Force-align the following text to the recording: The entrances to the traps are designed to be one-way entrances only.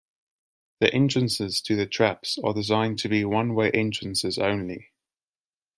The 0.79 0.91
entrances 0.91 1.61
to 1.61 1.75
the 1.75 1.85
traps 1.85 2.39
are 2.43 2.55
designed 2.55 2.97
to 3.03 3.07
be 3.07 3.23
one-way 3.23 3.69
entrances 3.69 4.39
only. 4.39 4.89